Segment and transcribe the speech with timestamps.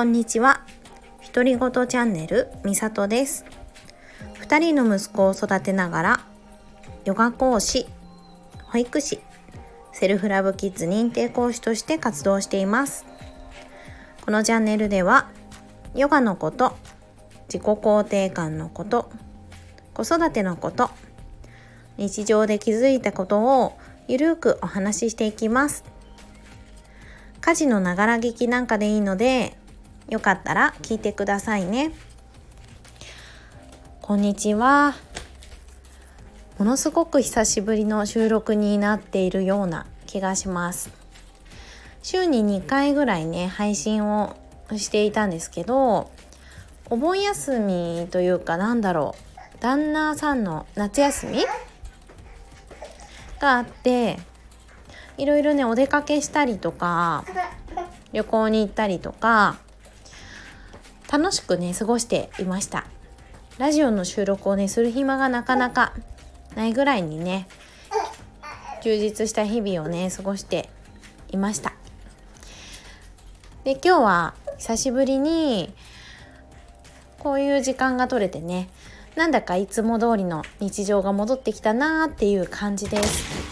[0.00, 0.62] こんにちは。
[1.34, 3.44] 独り言チャンネルみさとです。
[4.38, 6.20] 二人の息子を育てながら、
[7.04, 7.86] ヨガ講師、
[8.62, 9.20] 保育士、
[9.92, 13.04] セルフラブキッズ認定講師として活動しています。
[14.24, 15.28] このチャンネルでは、
[15.94, 16.78] ヨガのこと、
[17.52, 19.10] 自己肯定感のこと、
[19.92, 20.88] 子育てのこと、
[21.98, 23.76] 日常で気づいたことを
[24.08, 25.84] ゆるくお話ししていきます。
[27.42, 29.59] 家事のながら聞きなんかでいいので、
[30.10, 31.92] よかったら聞いてくださいね。
[34.02, 34.94] こんにちは。
[36.58, 40.90] ものすごく久しぶりの収録になっているような気がします。
[42.02, 44.34] 週に2回ぐらいね、配信を
[44.76, 46.10] していたんですけど、
[46.90, 51.44] お盆休みというかなんだろう、旦那さんの夏休み
[53.38, 54.18] があって、
[55.18, 57.24] いろいろねお出かけしたりとか
[58.12, 59.58] 旅行に行ったりとか
[61.10, 62.86] 楽しくね過ごしていました。
[63.58, 65.92] ラジオの収録をねする暇がなかなか
[66.54, 67.48] ないぐらいにね
[68.82, 70.70] 充実した日々をね過ごして
[71.30, 71.72] いました。
[73.64, 75.74] で今日は久しぶりに
[77.18, 78.70] こういう時間が取れてね
[79.16, 83.50] なんだかいつも通りの日常が戻ってきたなーっていう感じです。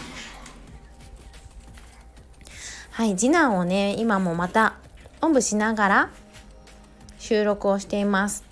[2.91, 4.75] はい、次男をね、今もまた
[5.21, 6.09] おんぶしながら
[7.29, 8.43] 収録をしています。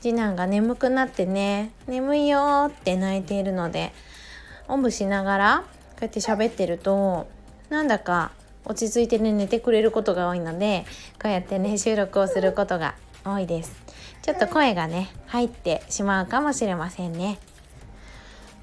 [0.00, 3.92] 次男が眠くなってね、眠いよって泣いているので、
[4.66, 7.26] おんぶしながらこうやって喋ってると、
[7.68, 8.30] なんだか
[8.64, 10.86] 落ち着いてね、寝てくれることが多いので、
[11.22, 12.94] こうやってね、収録をすることが
[13.26, 13.76] 多いです。
[14.22, 17.38] ちょっと声がね、入ってしまうかもしれませんね。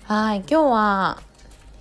[0.06, 1.22] はい、今日は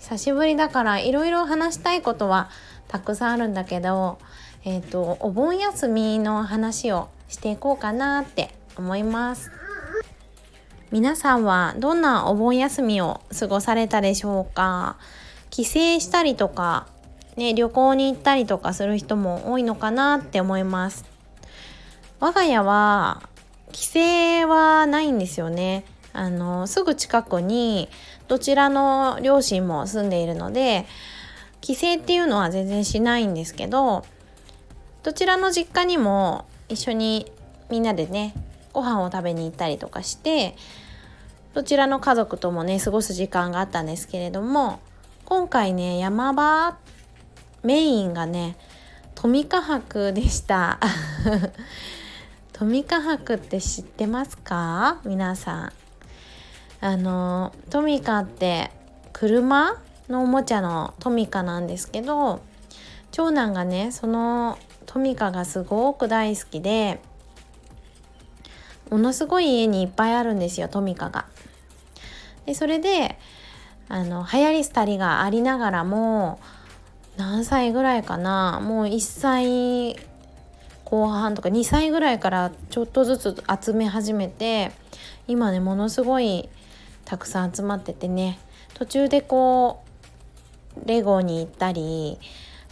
[0.00, 2.50] 久しぶりだからいろいろ話したいことは
[2.88, 4.18] たくさんあるんだけど、
[4.66, 9.50] えっ、ー、とお盆休みの話をしていこうかなって思います。
[10.90, 14.96] 皆さんはどんなお盆休みを過ごされたでしょうか？
[15.48, 16.86] 帰省したりとか、
[17.36, 21.06] ね、旅行に行ったりとかする人も多いのかなって思います。
[22.20, 23.22] 我が家は
[23.72, 23.86] 帰
[24.42, 25.84] 省はないんですよね。
[26.12, 27.88] あのすぐ近くに
[28.28, 30.84] どちらの両親も住んでいるので
[31.62, 34.04] 帰省っていうのは全然しないんですけど
[35.02, 37.30] どちらの実家にも一緒に
[37.70, 38.34] みんなでね
[38.72, 40.56] ご飯を食べに行ったりとかして
[41.54, 44.80] どちらの家族ともね過ごす時間があったんですけれども
[45.24, 46.78] 今回ね山場
[47.62, 48.56] メインがね
[49.14, 50.80] トミカ博でした。
[52.52, 55.00] トミカ博って知ってますか？
[55.04, 55.72] 皆さん。
[56.80, 58.70] あのトミカって
[59.12, 62.40] 車のおもちゃのトミカなんですけど
[63.12, 67.00] 長男がねそのトミカがすごく大好きで
[68.90, 71.26] ものすごい家にいっぱいあるんですよトミカが。
[72.46, 73.18] でそれで
[73.88, 76.40] あの流行り廃りがありながらも
[77.16, 79.96] 何歳ぐらいかなもう1歳
[80.84, 84.72] 後半とか2歳ぐらいからちょっとずつ集め始めて
[85.26, 86.48] 今ねものすごい
[87.04, 88.38] たくさん集まっててね
[88.74, 89.82] 途中でこ
[90.76, 92.18] うレゴに行ったり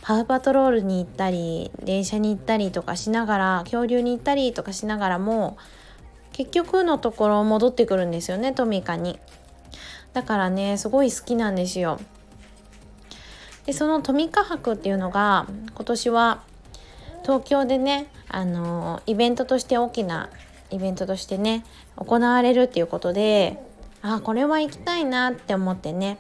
[0.03, 5.59] パウパトロールに行ったり電車に行ったりとかしながら恐竜に行ったりとかしながらも
[6.33, 9.19] 結局のところ戻ってくるんですよねトミカに。
[10.13, 12.01] だからねすごい好きなんですよ。
[13.67, 16.43] でそのトミカ博っていうのが今年は
[17.23, 20.31] 東京でねあのイベントとして大きな
[20.71, 21.65] イベントとしてね
[21.97, 23.63] 行われるっていうことで
[24.03, 26.19] あこれは行きたいなって思ってね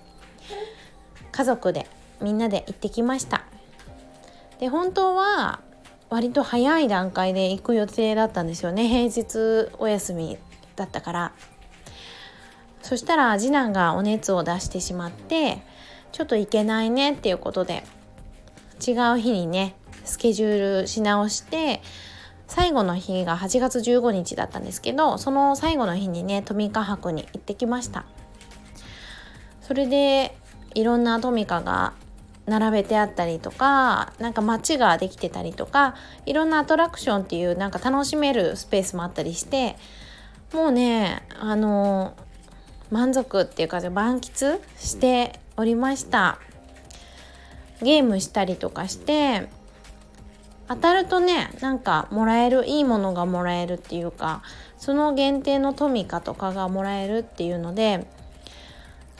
[1.32, 1.86] 家族で
[2.20, 3.44] みんなで行ってきました
[4.60, 5.60] で本当は
[6.10, 8.88] 割と早い段階で行く予定だったんですよね。
[8.88, 10.38] 平日お休み
[10.76, 11.32] だったから。
[12.82, 15.62] そしたら次男がお熱を出してしまって
[16.12, 17.84] ちょっと行けないねっていうことで
[18.86, 21.82] 違う日にねスケジュールし直して
[22.48, 28.04] 最後の日が8月15日だったんですけどその最後の日にねトミカ博に行ってきました。
[29.60, 30.36] それで
[30.74, 31.92] いろんなトミカが
[32.50, 35.94] 並べてあったりとかなんか街ができてたりとか
[36.26, 39.76] いろんなアトラクションっていうなんか楽しめるスペースもあったりして
[40.52, 42.14] もうねあの
[42.90, 46.40] 満足っていうか満喫しておりました。
[47.82, 49.48] ゲームしたりとかして
[50.68, 54.42] 当たるとねなんかもらえるいいものがもらえるっていうか
[54.76, 58.06] その限定のトミカとかがもらえるっていうので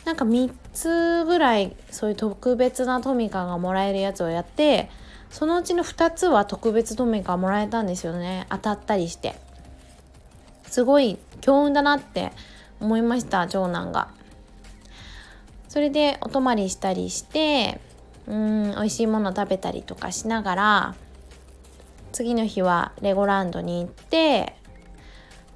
[0.05, 4.89] なんか3つぐらいそういう特別なトミカがもらえるやつをやって
[5.29, 8.47] そのうちの2つは特別トミカもらえたんですよね。
[8.51, 9.37] 当たったりして。
[10.65, 12.33] すごい強運だなって
[12.81, 14.09] 思いました長男が。
[15.69, 17.81] それでお泊まりしたりして
[18.27, 20.95] うん美味しいもの食べたりとかしながら
[22.11, 24.57] 次の日はレゴランドに行って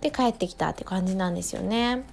[0.02, 2.04] で帰ってきたって感じなんですよね。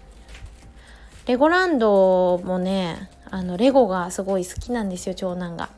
[1.27, 5.69] レゴランドもねあのレゴがすごい好きなんですよ長男が。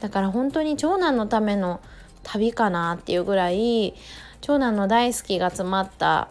[0.00, 1.80] だから本当に長男のための
[2.24, 3.94] 旅かなっていうぐらい
[4.40, 6.28] 長男の大好きが詰まった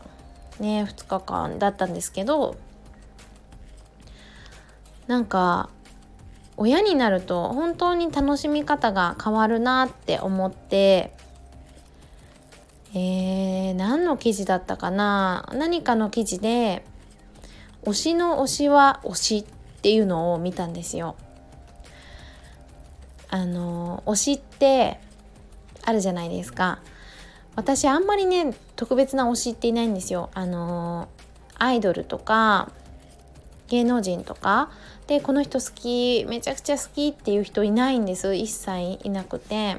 [0.60, 2.58] ね2日間だったんですけど
[5.08, 5.70] なんか
[6.58, 11.14] 親になると本当に楽しみ方が変わるなって思って
[12.94, 16.84] えー、何の記事だったかな何かの記事で
[17.84, 19.44] 推しの推しは推しっ
[19.82, 21.16] ていうのを見たんですよ。
[23.30, 25.00] あの推しって
[25.84, 26.80] あるじゃないですか。
[27.56, 30.30] 私あんまりね特別な推しっていないんですよ。
[30.34, 31.08] あの
[31.56, 32.72] アイドルとか
[33.70, 34.70] 芸能人とか
[35.08, 39.78] でこの人好きめちゃくちゃ好きっていう人いないんです一切いなくて。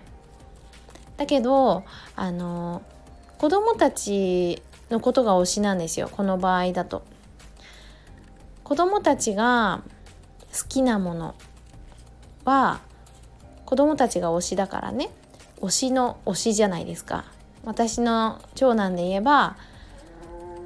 [1.19, 1.85] だけど
[2.17, 2.83] あの
[3.39, 7.03] 子供たちのことが推しなんですよこの場合だと。
[8.73, 9.83] 子供たちが
[10.51, 11.35] 好きなもの
[12.47, 12.81] は
[13.67, 15.11] 子供たちが推しだからね。
[15.61, 17.27] 推しの推しじゃないですか。
[17.67, 19.59] 私の長男で言えば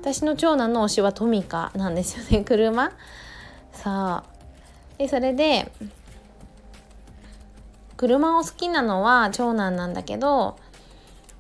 [0.03, 2.45] 私の長男の推しはトミカなんですよね。
[2.47, 2.93] 車。
[3.73, 4.25] さあ
[4.99, 5.73] でそれで
[7.97, 10.59] 車を好きなのは長男なんだけど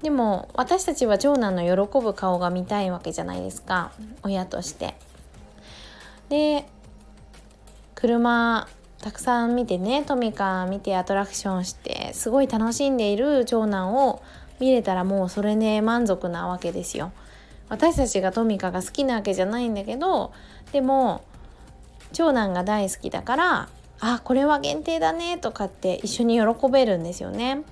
[0.02, 3.92] でも私たちは長男の喜ぶ顔が見たいわけじゃないですか。
[4.24, 5.06] 親として。
[6.28, 6.67] で
[7.94, 8.69] 車
[9.00, 14.23] たくさん見てねトミカ見てアトラクションしてすごい楽しんでいる長男を
[14.58, 17.12] 見れたらもうそれね満足なわけですよ。
[17.69, 20.32] 私たちがトミカが好きなわけじゃないんだけど
[20.73, 21.25] でも
[22.12, 23.69] 長男が大好きだから
[23.99, 27.62] あこれは限定だねとかって一緒に喜べるんですよね。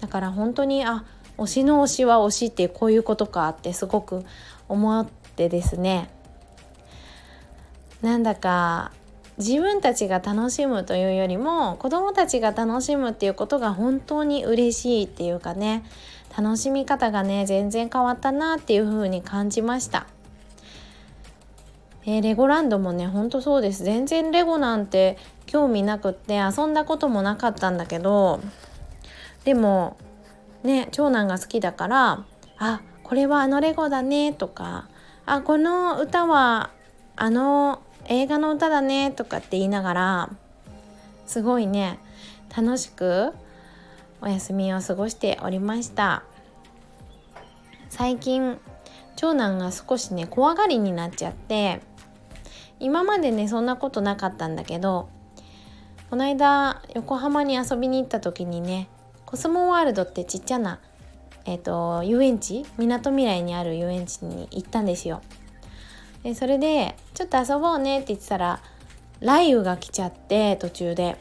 [0.00, 1.04] だから本当にあ
[1.38, 4.24] 推しの推しは推しってこういうことかってすごく
[4.68, 6.10] 思ってですね
[8.02, 8.92] なんだか
[9.38, 15.82] 自分たちが楽しむというよりも子どもたちが楽しむっていうことが本当に嬉しいっていうかね
[16.36, 20.06] 楽しみ方がね全然変わったなっていう風に感じました。
[22.06, 28.40] えー、レゴランドもねほんとそうです全然レゴなんて興味なくって遊んだこともなかったんだけど
[29.44, 29.98] でも
[30.62, 32.24] ね長男が好きだから
[32.58, 34.88] あこれはあのレゴだねとか
[35.26, 36.70] あこの歌は
[37.16, 40.30] あの映画の歌だねとかって言いながら
[41.26, 41.98] すごいね
[42.56, 43.32] 楽しく
[44.20, 46.24] お休みを過ごしておりました
[47.88, 48.58] 最近
[49.16, 51.80] 長男が少しね怖がりになっちゃって
[52.78, 55.08] 今までねそんなことなかったんだけど
[56.08, 58.88] この間横浜に遊びに行った時にね
[59.26, 60.80] コスモワールドってちっちゃな、
[61.44, 62.66] えーと、遊園地？
[62.78, 65.22] みなとみらいにある遊園地に行ったんですよ。
[66.22, 68.60] でそれで「ちょっと遊ぼうね」って言ってたら
[69.20, 71.16] 雷雨が来ちゃって途中で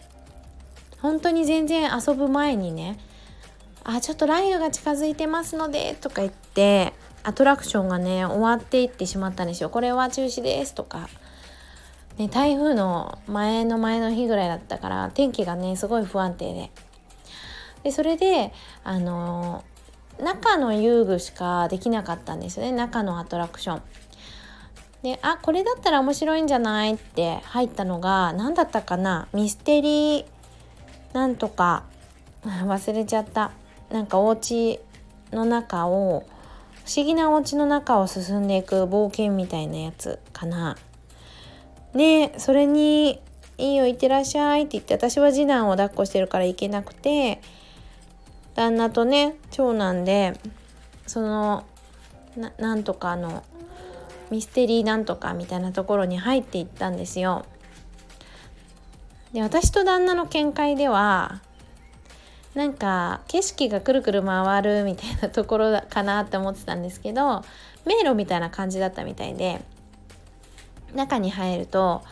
[1.02, 3.00] 本当に全然遊ぶ前にね
[3.84, 6.94] 「あちょっと雷雨が近づいてますので」とか言って
[7.24, 9.70] アトラクションがね終わっていってしまったんですよ。
[9.70, 11.10] これは中止ですとか
[12.20, 16.72] ね、台風の前の前の日ぐらいだったから天気がねすごい不安定で
[17.84, 18.52] でそれで
[18.84, 19.64] あの
[20.22, 23.82] 中の遊具しかできなかったんですよね中のアトラクション。
[25.04, 30.26] であこれだったら面白いんじゃないって入ったのが何だったかなミステリー
[31.14, 31.84] なんとか
[32.44, 33.52] 忘れちゃった
[33.90, 34.80] なんかお家
[35.32, 36.24] の中を
[36.86, 40.76] 不思議なお家の中を進んでいく冒険みたいなやつかな。
[41.94, 43.22] でそれに
[43.58, 47.42] 「いいよ行ってらっしゃい」って言って私は次男を抱っこしてるから行けなくて
[48.56, 50.40] 旦那とね長男で
[51.08, 51.64] その
[52.58, 53.44] なんとかの
[54.32, 57.46] ミステリーなんとかみたいなところに入っていったんですよ。
[59.34, 61.42] で私と旦那の見解では
[62.56, 67.44] なんか景色がくるくる回るみたいなところかなって思ってたんですけど
[67.86, 69.62] 迷路みたいな感じだったみたいで
[70.96, 72.04] 中に入ると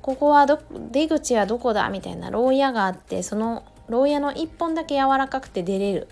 [0.00, 6.08] ここはど出口はどこだみたいな牢屋があってその牢屋の1本だけ柔らかくて出れる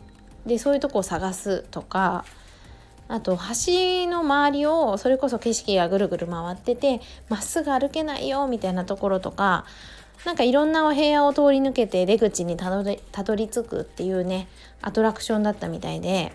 [0.47, 2.25] でそういうとこを探すとか
[3.13, 9.65] あと橋の周りをそれこそ景色がぐるぐる回っててまっすぐ歩けないよみたいなところとか
[10.25, 14.47] なんかいろんなお部屋を通り抜けて出口にたどりたどり着くっていうね
[14.81, 16.33] アトラクションだったみたいで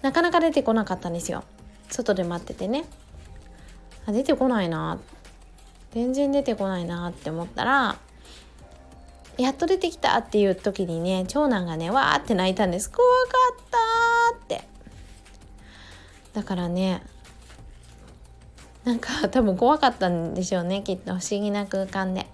[0.00, 1.44] なかなか出てこなかったんですよ。
[1.90, 2.84] 外で待っててね。
[4.06, 4.98] あ出てこないな。
[5.92, 7.96] 全然出てこないなって思ったら
[9.38, 12.90] やっと出てきたっていう時にね長男がねわーって泣いたんです。
[12.90, 14.03] 怖かったって
[16.34, 17.02] だからね
[18.84, 21.18] なんか 多分怖かったんでしょうねきっと。
[21.18, 22.26] 不思議な空間で。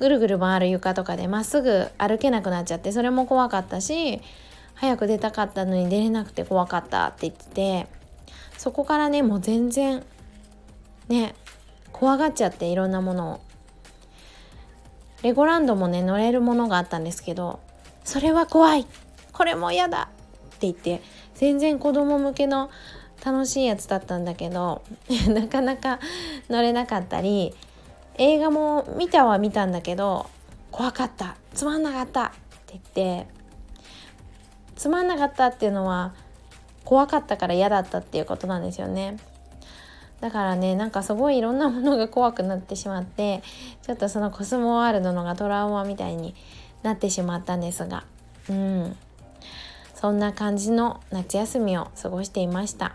[0.00, 4.20] ぐるぐる回る床とかでまっすぐ歩けなくなっちゃってそれも怖かったし
[4.74, 7.86] 早く出たかったのに出れなくて怖かったって言ってて
[8.58, 10.02] そこからねもう全然
[11.08, 11.34] ね
[11.92, 13.40] 怖がっちゃっていろんなものを。
[15.22, 17.60] レゴランドもね乗れるものがあったんですけど
[18.04, 18.86] それは怖い。
[19.32, 20.10] これも嫌だ
[20.56, 21.00] って言って
[21.44, 22.70] 全然子供向けの
[23.22, 24.80] 楽しいやつだったんだけど
[25.28, 26.00] なかなか
[26.48, 27.54] 乗れなかったり
[28.14, 30.24] 映画も見たは見たんだけど
[30.70, 31.36] 怖かった。
[31.52, 32.28] つまんなかった。
[32.28, 32.34] って
[32.68, 33.26] 言って
[34.74, 36.14] つまんなかったっていうのは
[36.86, 39.18] 怖かったから嫌だったっていうことなんですよね。
[40.22, 43.42] だからねなんかすごいいろんなものが怖くなってしまって
[43.82, 46.34] ちょっとそのコスモワールドのがトラウマみたいに
[46.82, 48.04] なってしまったんですが。
[48.48, 48.96] うん。
[50.04, 52.94] そんな感じの夏休みを過ごしていました。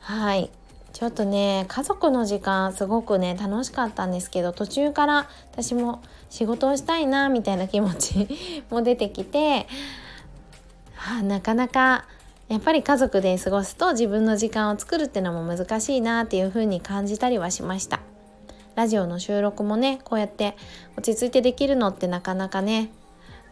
[0.00, 0.48] はい
[0.94, 6.00] ちょっとね家族の時間すごくね楽しかったんですけど途中から私も
[6.30, 8.28] 仕事をしたいなみたいな気持ち
[8.72, 9.66] も出てきて、
[10.94, 12.06] はあ、なかなか
[12.48, 18.00] やっぱり家族で過ごすと自分の時間を作るってのも難しいなっていう風に感じたりはしました
[18.74, 20.56] ラジオの収録もねこうやって
[20.96, 22.88] 落ち着いてできるのってなかなかね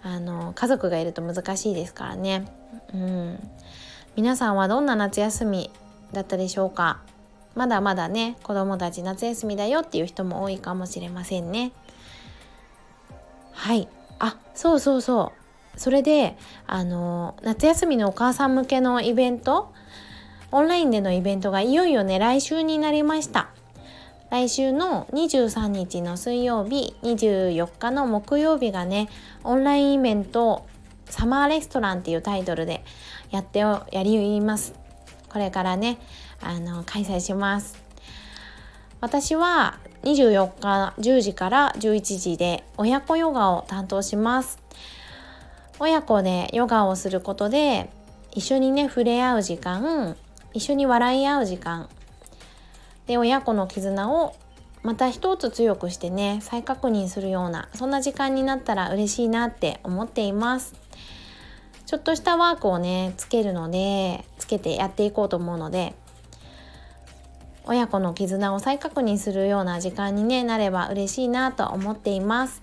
[0.02, 2.46] あの家族がいると難しいですからね。
[2.94, 3.50] うん。
[4.16, 5.70] 皆さんはどんな夏休み
[6.12, 7.00] だったでしょうか？
[7.54, 11.72] まだまだね子供たち夏休みだよっていう人も多いかもしれませんね。
[13.52, 13.88] はい。
[14.18, 15.32] あそうそうそ
[15.76, 15.78] う。
[15.78, 19.72] それであの夏休みのお母さん向けのイベント？
[20.52, 23.50] オンラインでのイベントがいよいよね来週になりました。
[24.30, 29.08] 来週の23日の水曜日24日の木曜日がね
[29.42, 30.66] オンラインイベント
[31.06, 32.84] サマーレストランっていうタイトルで
[33.32, 34.72] やってやります。
[35.28, 35.98] これからね
[36.40, 37.76] あの開催します。
[39.00, 44.60] 私は24日10時から11時で親子ヨガを担当します。
[45.80, 47.90] 親子でヨガをすることで
[48.30, 50.16] 一緒にね触れ合う時間
[50.52, 51.88] 一緒に笑い合う時間
[53.10, 54.36] で親子の絆を
[54.84, 60.76] また一つ強くしてね再確認するようなそんな時間になったら嬉しいなって思っています。
[61.86, 65.92] ちょっとしたワークをねつけるのでつけてやっていこうと思うので
[67.64, 72.62] 親子の絆を再確認するような時間に、ね、なれば嬉しいなと思っています。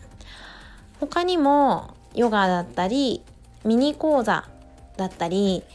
[1.01, 3.22] 他にもヨガだったり
[3.66, 4.48] ミニ講座
[4.96, 5.66] だったり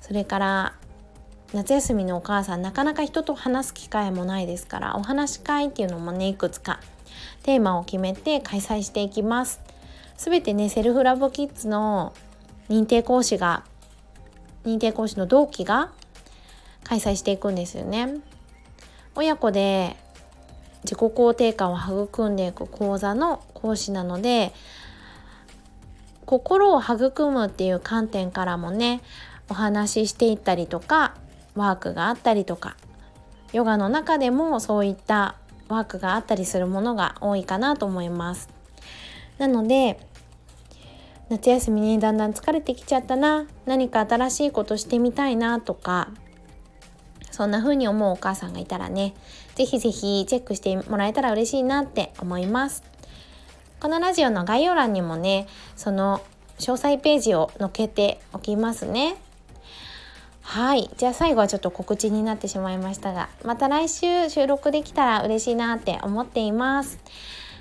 [0.00, 0.77] それから
[1.54, 6.80] 夏休みのお母さんなかなか人と話す機会もないですからお話し会っていうのもねいくつか
[7.42, 9.60] テーマを決めて開催していきます
[10.16, 12.12] すべてねセルフラブキッズの
[12.68, 13.64] 認定講師が
[14.64, 15.90] 認定講師の同期が
[16.84, 18.16] 開催していくんですよね。
[19.14, 19.96] 親子で
[20.84, 24.52] 自己肯定感を育んでいく講座の講師なので
[26.24, 29.00] 心を育むっていう観点からもね
[29.48, 31.16] お話ししていったりとか
[31.58, 32.76] ワークがあったりとか
[33.52, 35.36] ヨガの中でもそういった
[35.68, 38.48] ワークがあったりするものが多いかなと思います。
[39.38, 40.00] なので
[41.28, 46.08] 夏休みにだんだん疲れてきちゃったな何か新しいことしてみたいなとか
[47.30, 49.14] そんな風に思うお母さんがいたらね
[49.54, 52.82] 是非是非チェックしてもらえたら嬉しいなって思います
[53.78, 55.46] このラジオの概要欄にもね
[55.76, 56.22] その
[56.58, 59.16] 詳細ページを載っけておきますね
[60.50, 66.98] はいじゃあ最後はちょっと告知になってしまいましたがまた来週収録できたら嬉しいなって思っています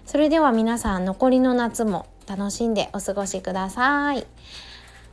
[0.06, 4.28] それでは皆さん残りの夏も楽しんでお過ごしください。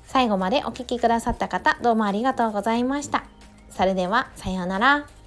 [0.05, 3.25] 最後までお聴きくださった方、どうもありがとうございました。
[3.71, 5.24] それでは、さようなら。